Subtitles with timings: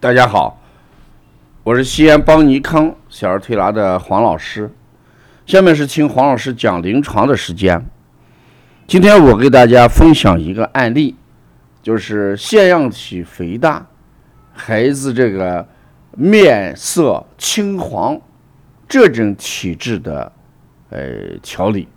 [0.00, 0.62] 大家好，
[1.64, 4.70] 我是西安邦尼康小儿推拿的黄老师。
[5.44, 7.84] 下面是听黄老师讲临床的时间。
[8.86, 11.16] 今天我给大家分享一个案例，
[11.82, 13.88] 就是腺样体肥大，
[14.52, 15.66] 孩子这个
[16.12, 18.20] 面色青黄
[18.88, 20.30] 这种体质的
[20.90, 21.00] 呃
[21.42, 21.88] 调理。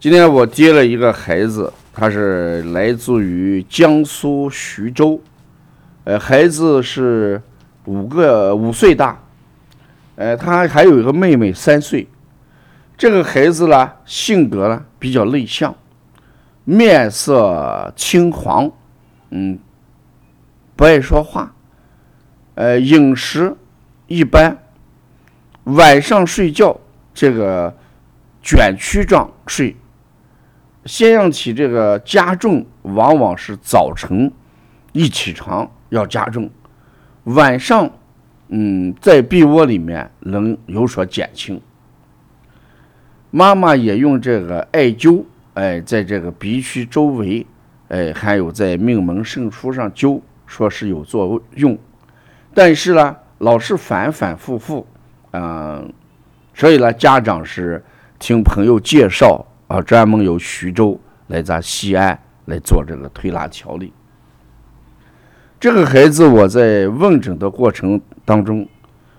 [0.00, 5.20] 今天我接了一个孩子，他是来自于江苏徐州。
[6.04, 7.40] 呃，孩子是
[7.84, 9.22] 五个五岁大，
[10.16, 12.08] 呃，他还有一个妹妹三岁。
[12.96, 15.74] 这个孩子呢，性格呢比较内向，
[16.64, 18.70] 面色青黄，
[19.30, 19.58] 嗯，
[20.74, 21.54] 不爱说话，
[22.54, 23.56] 呃，饮食
[24.08, 24.58] 一般，
[25.64, 26.76] 晚上睡觉
[27.14, 27.72] 这个
[28.42, 29.76] 卷曲状睡，
[30.84, 34.30] 腺样体这个加重往往是早晨
[34.92, 35.70] 一起床。
[35.92, 36.48] 要加重，
[37.24, 37.90] 晚上，
[38.48, 41.60] 嗯，在被窝里面能有所减轻。
[43.30, 47.46] 妈妈也用这个艾灸，哎，在这个鼻区周围，
[47.88, 51.78] 哎，还有在命门肾腧上灸，说是有作用。
[52.54, 54.86] 但是呢，老是反反复复，
[55.32, 55.92] 嗯，
[56.54, 57.84] 所以呢，家长是
[58.18, 63.92] 听朋友介绍啊，专门由徐州来咱西安来做这个推拿调理。
[65.62, 68.66] 这个孩子，我在问诊的过程当中，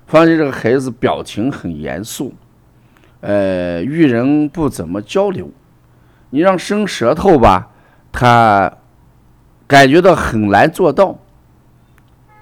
[0.06, 2.34] 发现这个孩子表情很严肃，
[3.22, 5.50] 呃，与人不怎么交流。
[6.32, 7.70] 你让伸舌头吧，
[8.12, 8.70] 他
[9.66, 11.18] 感觉到很难做到。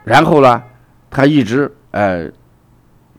[0.03, 0.63] 然后呢，
[1.11, 2.27] 他一直呃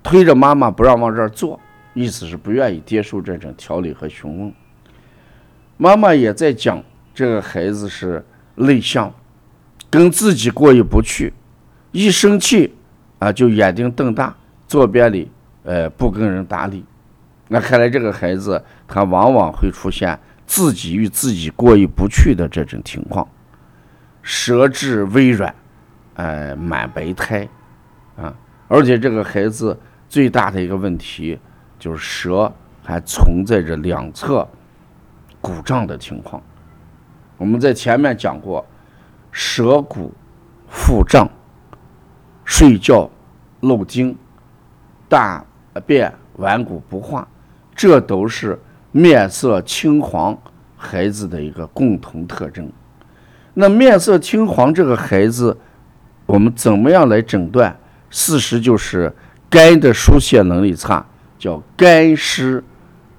[0.03, 1.61] 推着妈妈不让往这儿坐，
[1.95, 4.53] 意思是不愿意接受这种调理和询问。
[5.77, 6.83] 妈妈也在讲，
[7.15, 8.25] 这个孩子是
[8.57, 9.15] 内向。
[9.93, 11.35] 跟自己过意不去，
[11.91, 12.75] 一生气
[13.19, 14.35] 啊就眼睛瞪大，
[14.67, 15.31] 坐边里，
[15.65, 16.83] 呃不跟人搭理。
[17.49, 23.29] 那看来这个孩子他往往会出现自己与自己过意不去的这种情况，
[24.23, 25.55] 舌质微软，
[26.15, 27.47] 呃满白苔，
[28.17, 28.35] 啊，
[28.69, 29.79] 而且这个孩子
[30.09, 31.39] 最大的一个问题
[31.79, 32.51] 就是舌
[32.83, 34.49] 还存在着两侧
[35.39, 36.43] 鼓胀的情况。
[37.37, 38.67] 我们在前面讲过。
[39.33, 40.13] 舌骨
[40.69, 41.29] 腹胀、
[42.45, 43.11] 睡觉
[43.61, 44.17] 漏精、
[45.09, 45.45] 大
[45.87, 47.27] 便顽固不化，
[47.75, 48.61] 这都是
[48.93, 50.39] 面色青黄
[50.77, 52.71] 孩子的一个共同特征。
[53.55, 55.57] 那面色青黄这个孩子，
[56.27, 57.77] 我们怎么样来诊断？
[58.11, 59.15] 事实就是
[59.49, 61.07] 肝的疏泄能力差，
[61.39, 62.63] 叫肝湿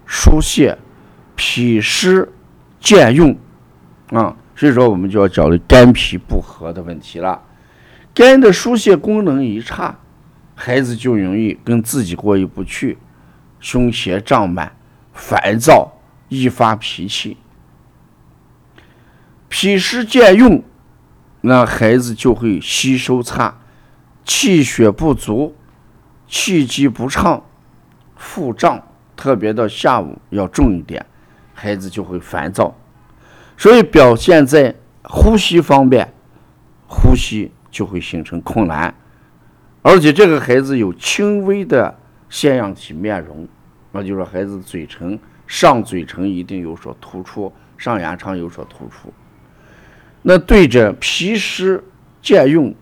[0.05, 0.77] 疏泄、
[1.35, 2.31] 脾湿
[2.79, 3.35] 健运
[4.11, 4.35] 啊。
[4.55, 7.41] 所以说，我们就要考虑肝脾不和的问题了。
[8.13, 9.97] 肝的疏泄功能一差，
[10.53, 12.99] 孩子就容易跟自己过意不去，
[13.59, 14.75] 胸胁胀满，
[15.11, 15.93] 烦躁，
[16.29, 17.37] 易发脾气。
[19.49, 20.63] 脾湿健运，
[21.41, 23.57] 那孩子就会吸收差，
[24.23, 25.55] 气血不足，
[26.27, 27.43] 气机不畅，
[28.15, 28.81] 腹胀，
[29.15, 31.03] 特别到下午要重一点，
[31.53, 32.75] 孩子就会烦躁。
[33.57, 36.13] 所以表现在呼吸方面，
[36.87, 38.93] 呼吸就会形成困难，
[39.81, 41.97] 而且这个孩子有轻微的
[42.29, 43.47] 腺样体面容，
[43.91, 49.13] 那就是孩子嘴唇上嘴唇一定有所突出，上牙床有所突出。
[50.23, 51.83] 那对着脾湿
[52.21, 52.73] 健用、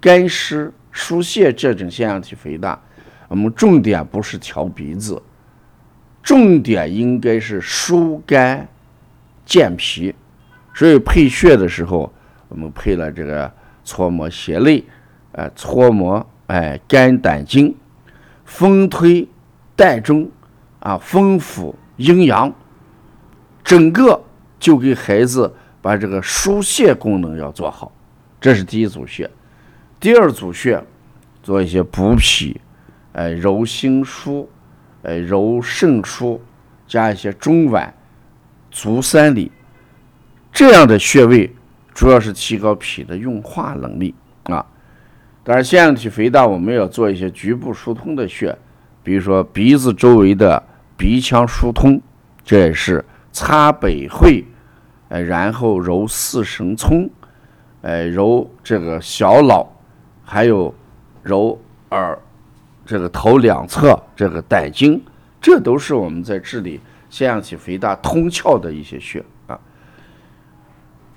[0.00, 2.80] 肝湿疏泄这种腺样体肥大，
[3.28, 5.22] 我们重点不是调鼻子，
[6.22, 8.68] 重点应该是疏肝。
[9.52, 10.14] 健脾，
[10.72, 12.10] 所以配穴的时候，
[12.48, 13.52] 我们配了这个
[13.84, 14.82] 搓摩胁肋，
[15.32, 17.76] 呃，搓摩哎肝胆经，
[18.46, 19.28] 风推
[19.76, 20.30] 带中，
[20.80, 22.50] 啊，风府阴阳，
[23.62, 24.24] 整个
[24.58, 27.92] 就给孩子把这个疏泄功能要做好，
[28.40, 29.30] 这是第一组穴。
[30.00, 30.82] 第二组穴
[31.42, 32.58] 做一些补脾，
[33.12, 34.46] 哎，揉心腧，
[35.02, 36.40] 哎，揉肾腧，
[36.86, 37.92] 加一些中脘。
[38.72, 39.52] 足三里
[40.50, 41.54] 这样的穴位，
[41.94, 44.14] 主要是提高脾的运化能力
[44.44, 44.64] 啊。
[45.44, 48.56] 当然，腺样体肥大，我们要做一些局部疏通的穴，
[49.02, 50.60] 比如说鼻子周围的
[50.96, 52.00] 鼻腔疏通，
[52.42, 54.44] 这也是擦百会，
[55.08, 57.10] 呃，然后揉四神聪，
[57.82, 59.70] 呃，揉这个小脑，
[60.24, 60.74] 还有
[61.22, 61.60] 揉
[61.90, 62.18] 耳，
[62.86, 65.02] 这个头两侧这个胆经，
[65.40, 66.80] 这都是我们在治理。
[67.12, 69.60] 腺样体肥大通窍的一些穴啊，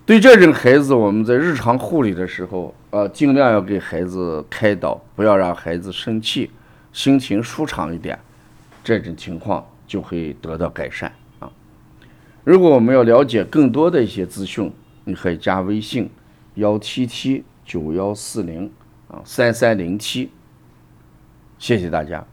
[0.06, 6.52] 对这种孩子，我们在日常护理的时候，呃，尽量要给孩子开导，不要让孩子生气，
[6.92, 8.20] 心情舒畅一点，
[8.84, 11.10] 这种情况就会得到改善
[11.40, 11.50] 啊。
[12.44, 14.70] 如果我们要了解更多的一些资讯，
[15.06, 16.10] 你可以加微信
[16.56, 18.70] 幺七七九幺四零
[19.08, 20.30] 啊三三零七，
[21.58, 22.28] 谢谢大家。